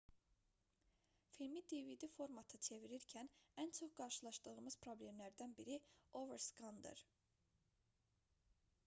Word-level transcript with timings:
filmi 1.33 1.61
dvd 1.73 2.05
formata 2.13 2.59
çevirirkən 2.67 3.29
ən 3.65 3.73
çox 3.79 3.93
qarşılaşdığımız 3.99 4.79
problemlərdən 4.87 5.55
biri 5.61 5.77
overskandır 6.23 7.05